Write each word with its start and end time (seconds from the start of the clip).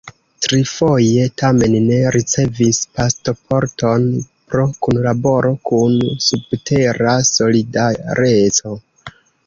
Trifoje 0.43 1.25
tamen 1.41 1.75
ne 1.89 1.99
ricevis 2.15 2.79
pasporton 2.97 4.09
pro 4.55 4.67
kunlaboro 4.87 5.55
kun 5.71 6.01
subtera 6.33 7.17
"Solidareco". 7.33 8.79